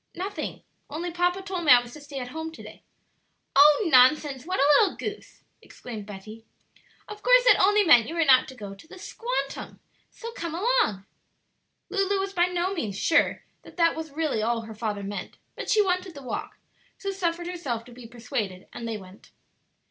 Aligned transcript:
"Nothing; 0.15 0.63
only 0.89 1.11
papa 1.11 1.43
told 1.43 1.63
me 1.63 1.71
I 1.71 1.79
was 1.79 1.93
to 1.93 2.01
stay 2.01 2.17
at 2.17 2.29
home 2.29 2.51
to 2.53 2.63
day." 2.63 2.81
"Oh, 3.55 3.87
nonsense! 3.91 4.47
what 4.47 4.59
a 4.59 4.63
little 4.79 4.97
goose!" 4.97 5.43
exclaimed 5.61 6.07
Betty; 6.07 6.43
"of 7.07 7.21
course 7.21 7.43
that 7.43 7.61
only 7.63 7.83
meant 7.83 8.07
you 8.09 8.15
were 8.15 8.25
not 8.25 8.47
to 8.47 8.55
go 8.55 8.73
to 8.73 8.87
the 8.87 8.97
'squantum'; 8.97 9.79
so 10.09 10.31
come 10.31 10.55
along." 10.55 11.05
Lulu 11.91 12.17
was 12.19 12.33
by 12.33 12.47
no 12.47 12.73
means 12.73 12.97
sure 12.97 13.43
that 13.61 13.77
that 13.77 13.95
was 13.95 14.09
really 14.09 14.41
all 14.41 14.61
her 14.61 14.73
father 14.73 15.03
meant, 15.03 15.37
but 15.55 15.69
she 15.69 15.83
wanted 15.83 16.15
the 16.15 16.23
walk, 16.23 16.57
so 16.97 17.11
suffered 17.11 17.45
herself 17.45 17.85
to 17.85 17.91
be 17.91 18.07
persuaded, 18.07 18.65
and 18.73 18.87
they 18.87 18.97
went. 18.97 19.29